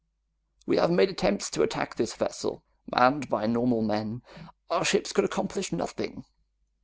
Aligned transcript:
We 0.65 0.77
have 0.77 0.89
made 0.89 1.11
attempts 1.11 1.51
to 1.51 1.61
attack 1.61 1.93
this 1.93 2.15
vessel. 2.15 2.63
Manned 2.91 3.29
by 3.29 3.45
normal 3.45 3.83
men, 3.83 4.23
our 4.67 4.83
ships 4.83 5.13
could 5.13 5.25
accomplish 5.25 5.71
nothing." 5.71 6.25